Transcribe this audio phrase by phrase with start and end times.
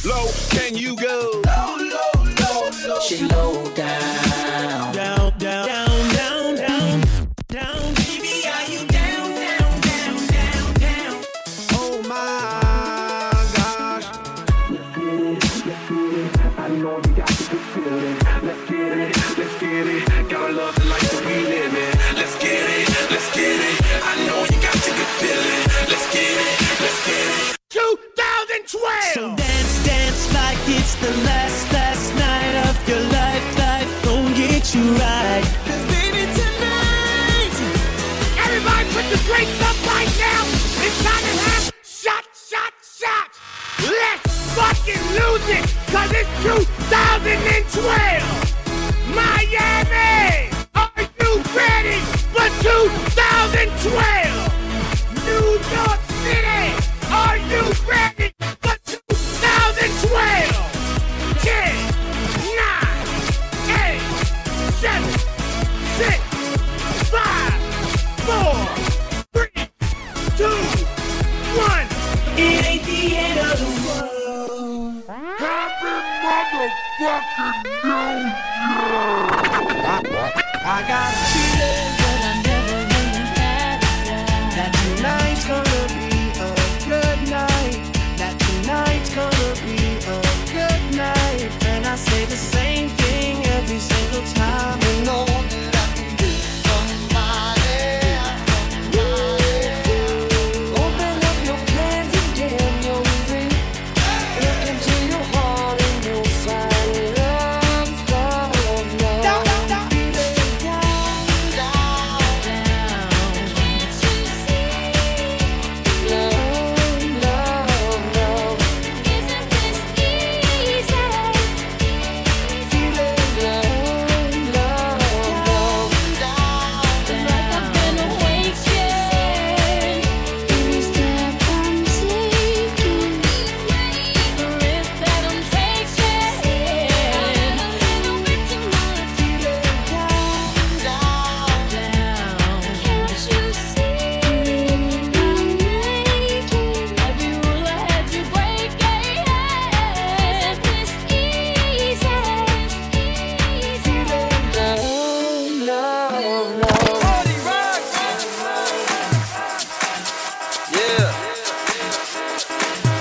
[0.06, 1.35] low can you go?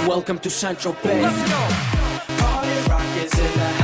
[0.06, 1.22] Welcome to Central Bay.
[1.22, 2.36] Let's go.
[2.36, 3.83] Party rock is in the house.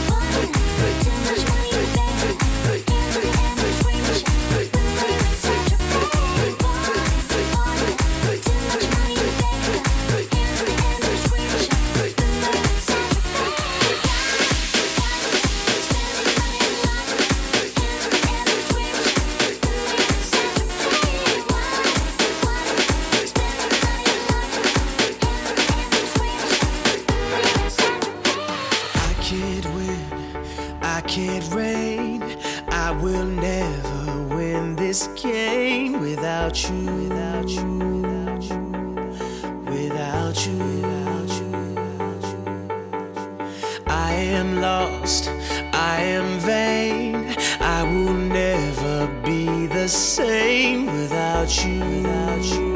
[49.91, 51.79] same without you.
[51.79, 52.70] Without you.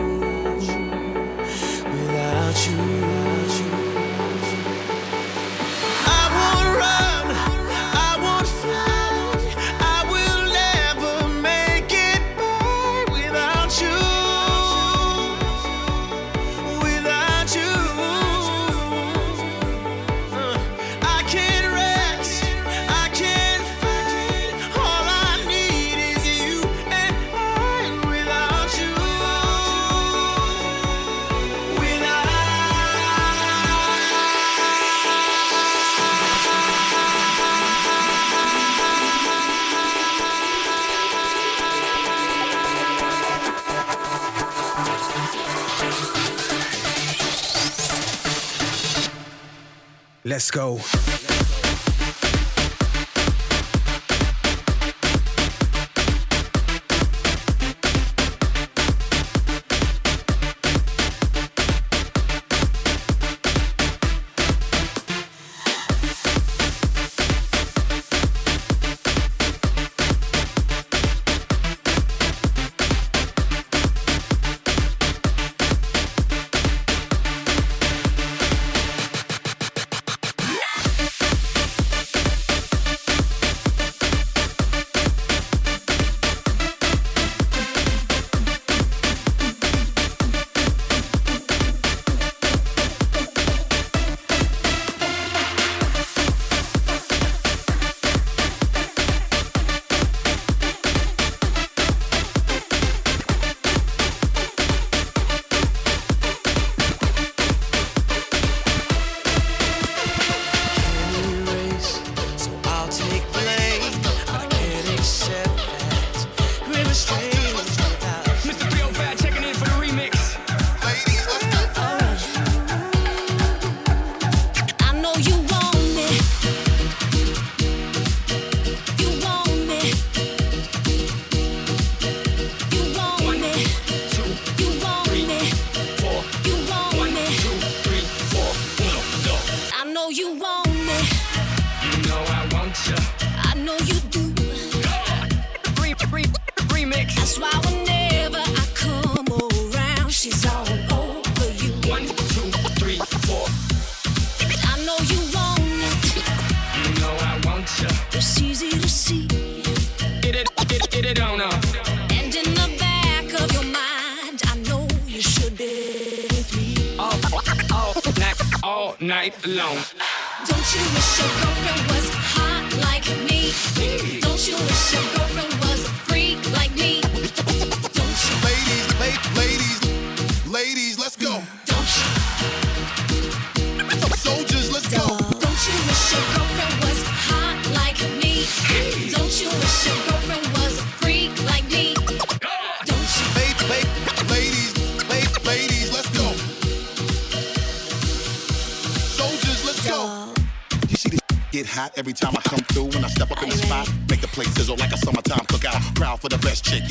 [50.36, 51.05] Let's go.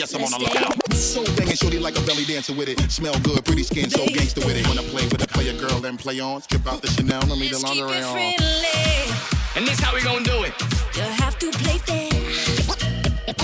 [0.04, 0.92] Yes, I'm on the lookout.
[0.94, 2.78] So banging, shorty like a belly dancer with it.
[2.90, 4.66] Smell good, pretty skin, so gangster with it.
[4.66, 6.42] Wanna play with a player girl, then play on.
[6.42, 8.12] Strip out the Chanel, let me the Let's lingerie it on.
[8.12, 8.84] friendly.
[9.56, 10.54] And this how we gonna do it.
[10.96, 12.10] You have to play fair.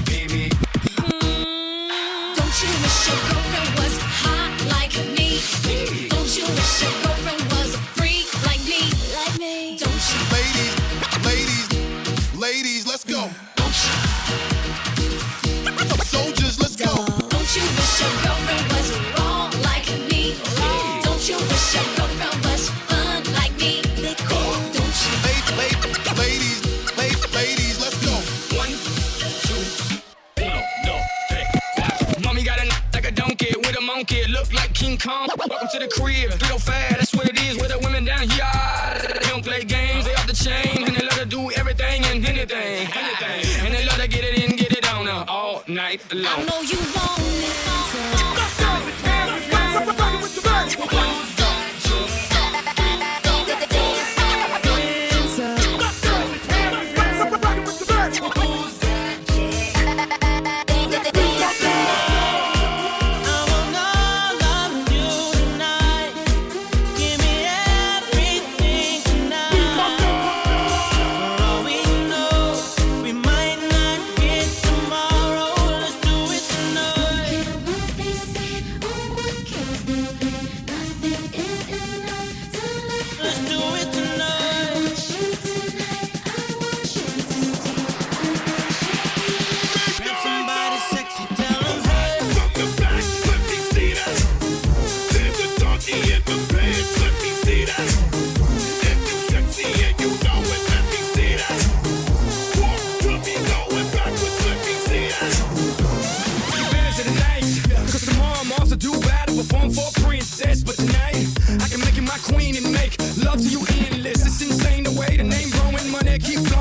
[0.04, 0.50] Baby,
[0.84, 2.34] hmm.
[2.36, 5.40] Don't you wish your girlfriend was hot like me?
[6.08, 7.09] Don't you wish your girlfriend
[35.90, 38.44] crib, 305, that's what it is with the women down here.
[39.20, 42.24] They don't play games, they off the chain, and they love to do everything and
[42.24, 43.66] anything, anything.
[43.66, 46.26] And they love to get it in, get it on uh, all night long.
[46.26, 47.89] I know you want I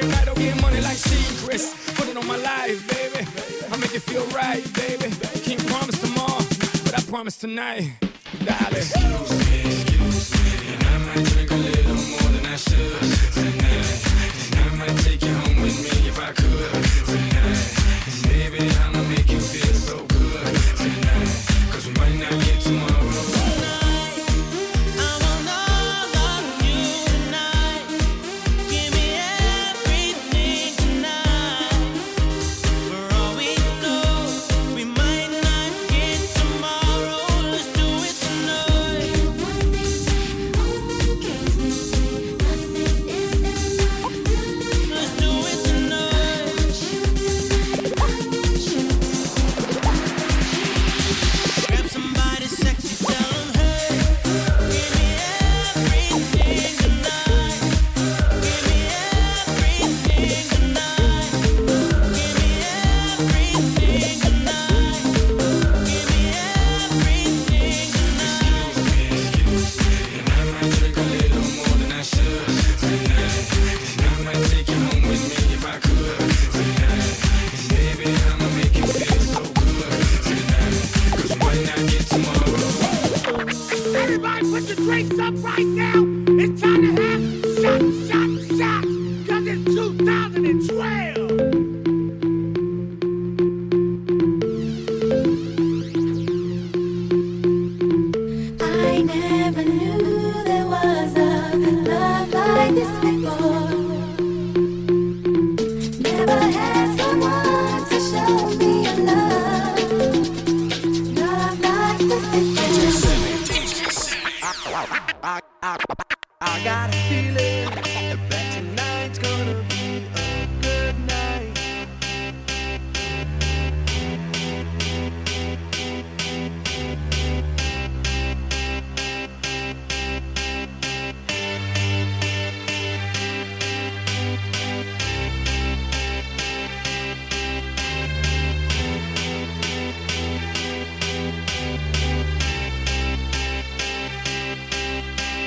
[0.00, 1.74] I don't money like secrets.
[1.94, 3.26] Put it on my life, baby.
[3.72, 5.10] I make it feel right, baby.
[5.44, 6.44] Can't promise tomorrow,
[6.84, 7.92] but I promise tonight.
[8.44, 8.76] Darling.
[8.76, 10.74] Excuse me, excuse me.
[10.74, 13.00] And I might drink a little more than I should
[13.34, 13.88] tonight.
[14.52, 16.72] And I might take you home with me if I could
[17.06, 18.17] tonight.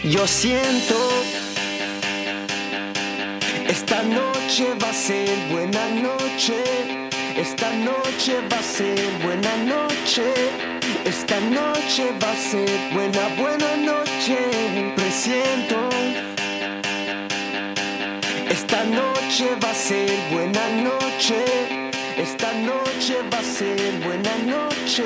[0.04, 0.96] Yo siento,
[3.68, 6.64] esta noche va a ser buena noche,
[7.38, 10.24] esta noche va a ser buena noche,
[11.06, 14.38] esta noche va a ser buena, buena noche,
[14.96, 15.78] presiento.
[18.50, 21.46] Esta noche va a ser buena noche,
[22.18, 25.06] esta noche va a ser buena noche,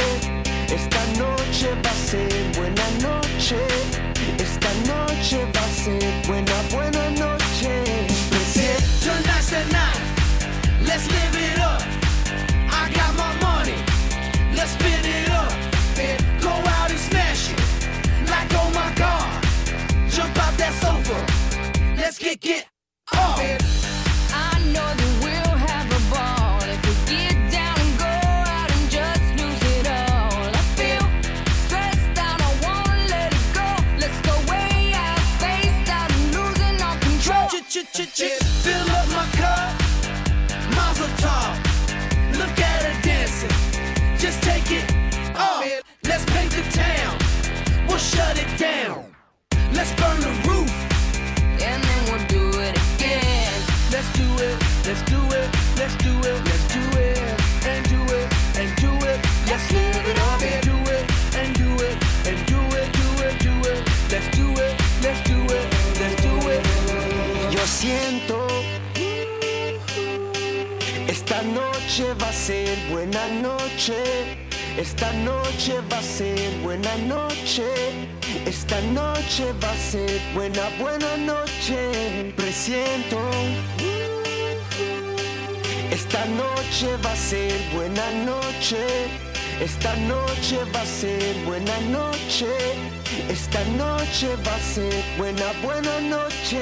[22.31, 22.70] Let's get
[54.85, 57.17] let's do it, let's do it, let's do it,
[57.65, 59.19] and do it, and do it.
[59.47, 61.03] Let's live it up and do it,
[61.39, 61.95] and do it,
[62.27, 63.79] and do it, do it, do it.
[64.11, 65.65] Let's do it, let's do it,
[65.99, 66.61] let's do it.
[67.51, 68.47] Yo siento.
[71.07, 74.37] Esta noche va a ser buena noche.
[74.77, 78.07] Esta noche va a ser buena noche.
[78.45, 82.33] Esta noche va a ser buena, buena noche.
[82.35, 83.19] Presiento.
[86.21, 89.09] Esta noche va a ser buena noche.
[89.59, 92.45] Esta noche va a ser buena noche.
[93.27, 96.61] Esta noche va a ser buena, buena noche.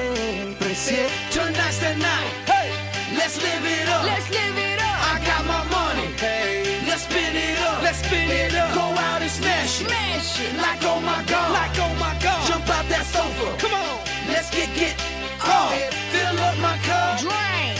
[1.30, 2.32] Tonight's the night.
[2.46, 2.72] Hey,
[3.14, 4.04] let's live it up.
[4.06, 4.96] Let's live it up.
[5.12, 6.08] I got my money.
[6.16, 7.82] Hey, let's spin it up.
[7.82, 8.72] Let's spin it up.
[8.72, 9.88] Go out and smash it.
[9.88, 10.56] Smash it.
[10.56, 11.52] Like oh my god.
[11.52, 12.48] Like oh my god.
[12.48, 13.58] Jump out that sofa.
[13.58, 13.98] Come on.
[14.26, 14.96] Let's get get
[15.44, 15.74] off.
[16.12, 17.20] Fill up my cup.
[17.20, 17.79] Drink.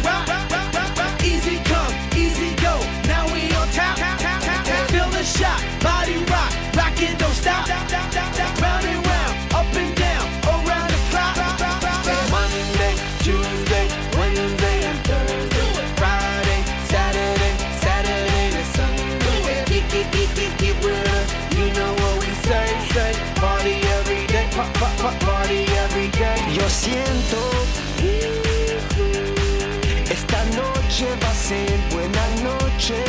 [30.11, 33.01] Esta noche va a ser buena noche.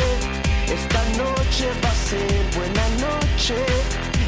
[0.71, 3.55] Esta noche va a ser buena noche.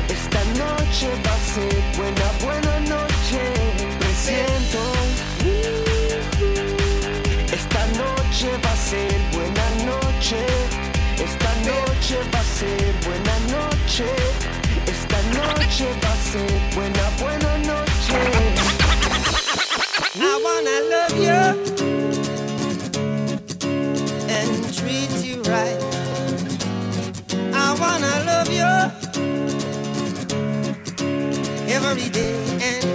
[0.09, 3.41] Esta noche va a ser buena, buena noche.
[4.23, 4.81] siento
[7.53, 10.39] Esta noche va a ser buena noche.
[11.17, 14.05] Esta noche va a ser buena noche.
[14.85, 16.64] Esta noche va a ser
[31.85, 32.33] every day.
[32.61, 32.94] and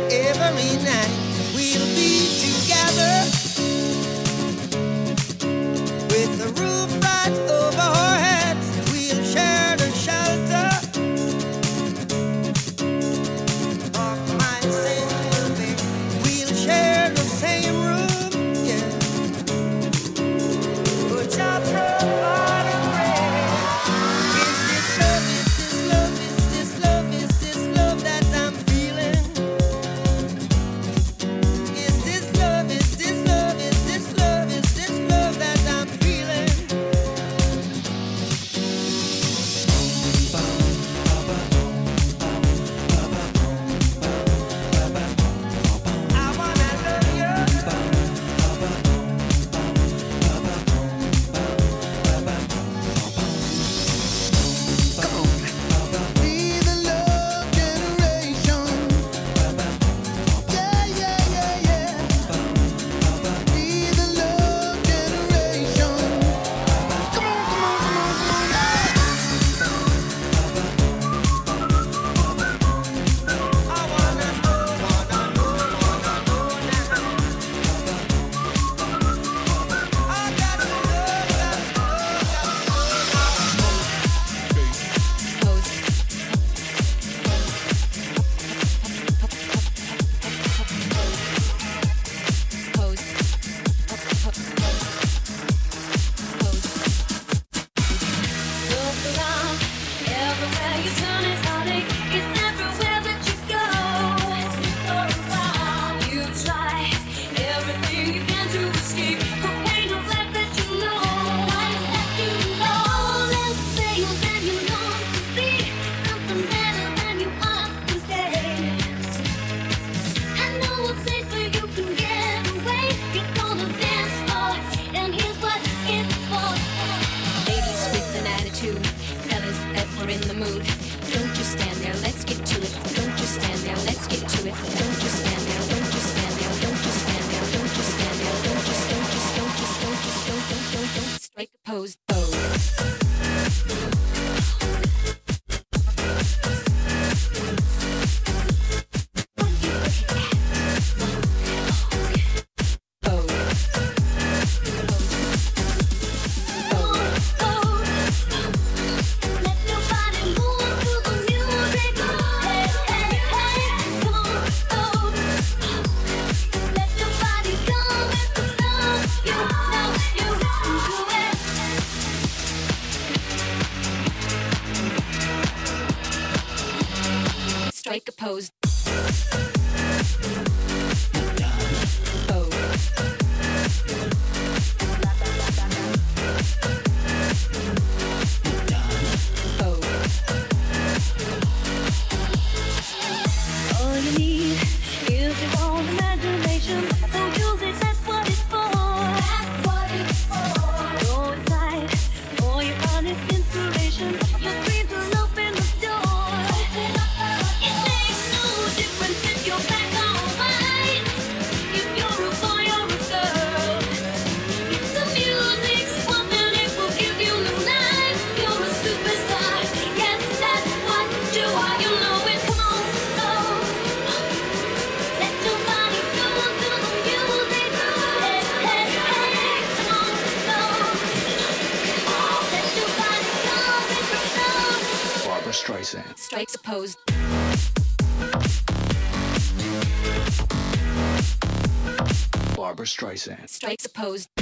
[243.61, 244.40] Strikes a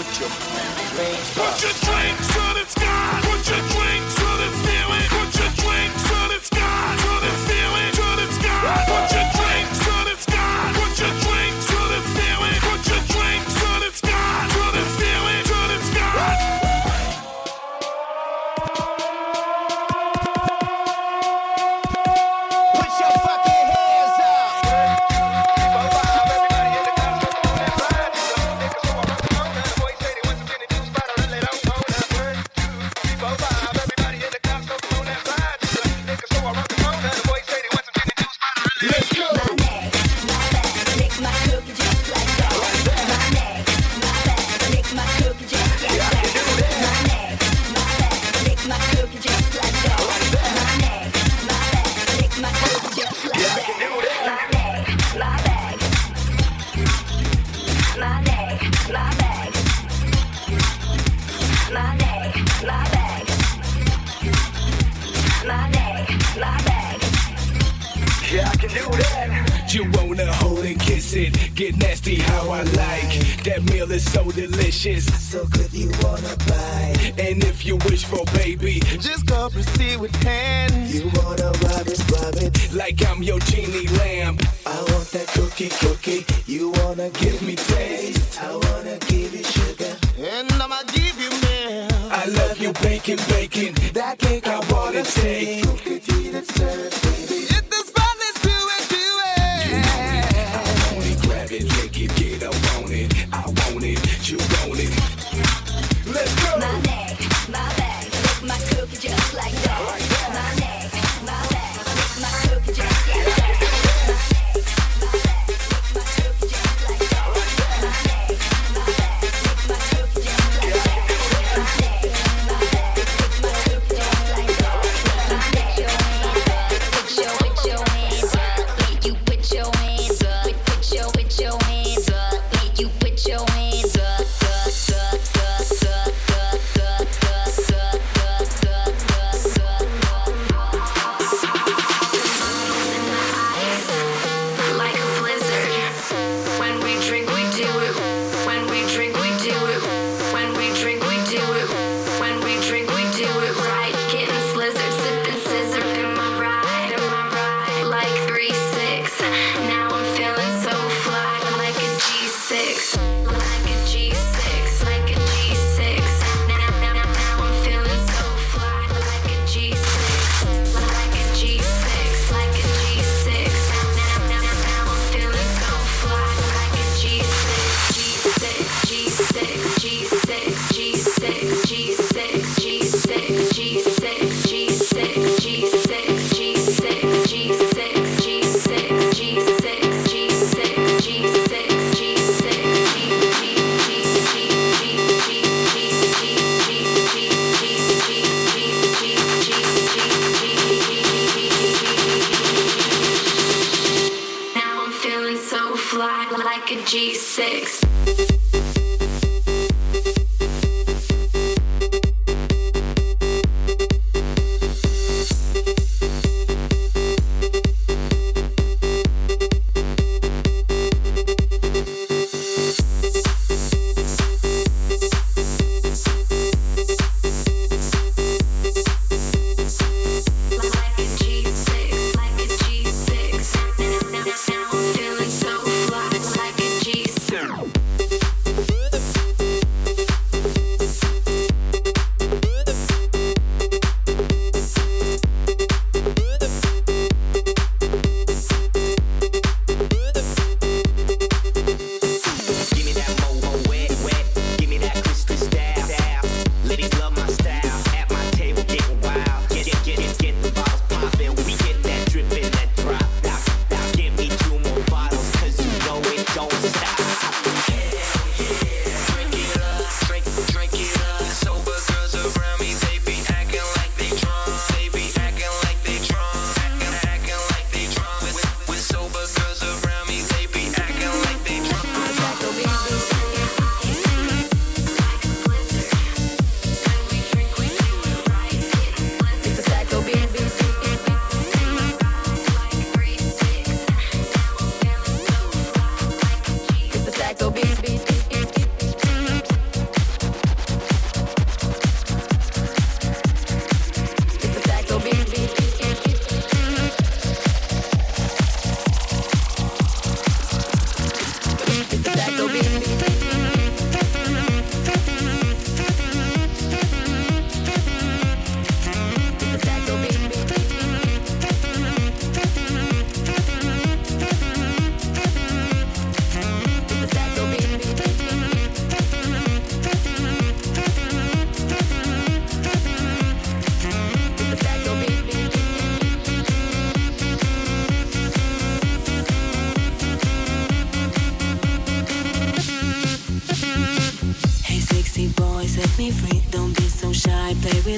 [0.00, 0.30] Put your
[0.94, 1.89] drinks up.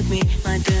[0.03, 0.21] With me.
[0.43, 0.72] My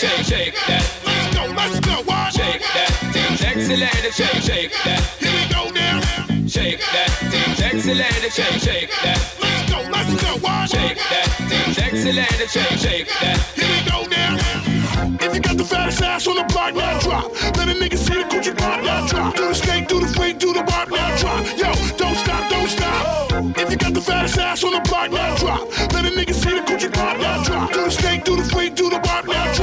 [0.00, 0.84] shake, shake that.
[1.04, 2.32] Let's go, let's go, what?
[2.32, 5.00] Shake that sexy lady, shake, shake that.
[5.20, 6.00] Here we go now.
[6.48, 7.10] Shake that
[7.56, 9.20] sexy lady, shake, shake that.
[9.40, 10.70] Let's go, let's go, what?
[10.70, 11.28] Shake that
[11.76, 13.36] sexy lady, shake, shake that.
[13.54, 14.40] Here we go now.
[15.20, 17.30] If you got the fattest ass on the block, now drop.
[17.56, 19.36] Let a nigga see the coochie pop, now drop.
[19.36, 21.44] Do the snake, do the freak, do the bark, now drop.
[21.58, 23.32] Yo, don't stop, don't stop.
[23.58, 25.68] If you got the fattest ass on the block, now drop.
[25.92, 27.72] Let a nigga see the coochie pop, now drop.
[27.72, 29.59] Do the snake, do the freak, do the bark, now drop.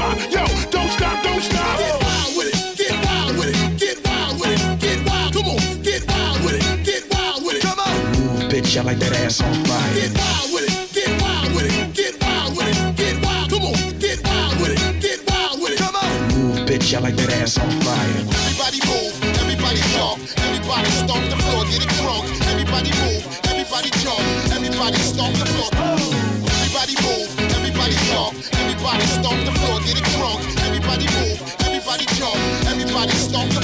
[8.77, 9.93] I like that ass on fire.
[9.97, 13.49] Get wild with it, get wild with it, get wild with it, get wild.
[13.49, 15.81] Come on, get wild with it, get wild with it.
[15.81, 16.13] Come on.
[16.37, 18.21] Move, bitch, I like that ass on fire.
[18.37, 22.29] Everybody move, everybody jump, everybody stomp the floor, get it drunk.
[22.53, 24.21] Everybody move, everybody jump,
[24.53, 25.73] everybody stomp the floor.
[25.73, 30.37] Everybody move, everybody jump, everybody stomp the floor, get it drunk.
[30.69, 32.37] Everybody move, everybody jump,
[32.69, 33.56] everybody stomp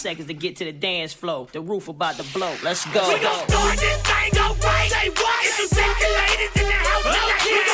[0.00, 1.46] seconds to get to the dance floor.
[1.52, 2.54] The roof about to blow.
[2.64, 3.06] Let's go.
[3.08, 4.90] We gon' start this thing alright.
[4.90, 5.44] Say what?
[5.44, 7.69] If you sexy ladies in the house tonight,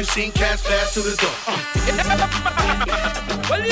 [0.00, 1.30] you seen cats pass to the door.
[3.50, 3.62] Well,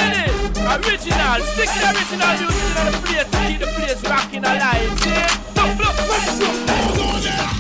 [0.81, 4.91] original, stick the original music in the place to keep the place rocking alive.
[5.01, 5.23] See?
[5.55, 5.97] Look, look,
[7.23, 7.58] go.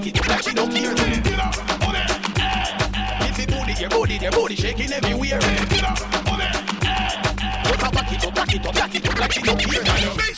[0.00, 0.94] Back it like she don't care.
[0.94, 3.28] Get up on that.
[3.28, 5.38] If your booty, your booty, your booty shaking everywhere.
[5.38, 6.40] Get up on.
[7.80, 10.29] Don't back it up, back it up, back it up like she don't care.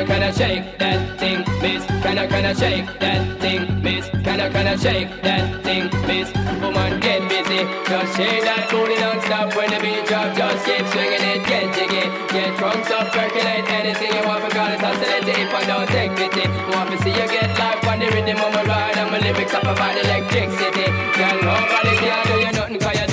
[0.00, 1.84] Can I, can I shake that thing, miss?
[2.00, 4.08] Can I, can I shake that thing, miss?
[4.08, 6.32] Can I, can I shake that thing, miss?
[6.64, 7.68] Woman, get busy.
[7.84, 10.32] Just shake that booty non-stop when the beat drop.
[10.32, 12.08] Just keep swinging it, get jiggy.
[12.32, 14.40] Get drunk, so percolate anything you want.
[14.48, 16.48] Because it's hostility if I don't take pity.
[16.72, 18.96] Want to see you get life on the rhythm of my ride.
[18.96, 20.88] And my lyrics up about electricity.
[21.12, 23.06] Girl, nobody can do you nothing 'cause you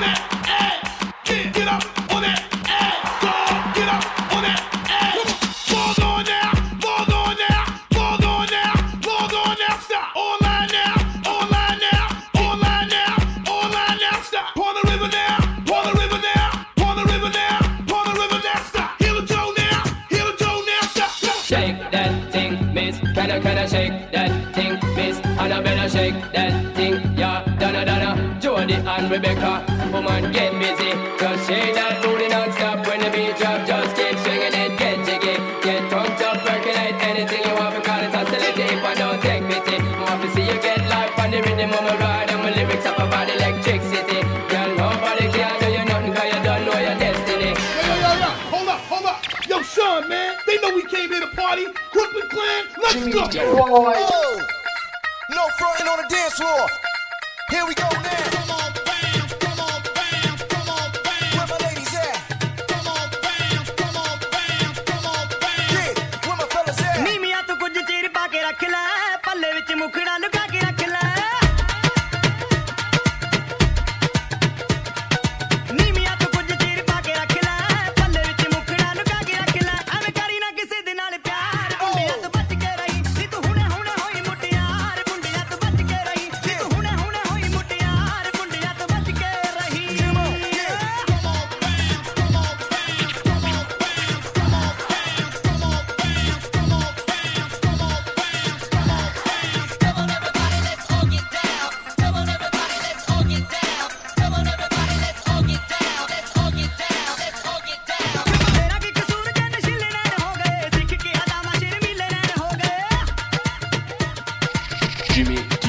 [0.00, 0.35] that.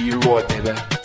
[0.08, 0.97] you roy, baby.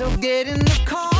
[0.00, 1.19] So get in the car.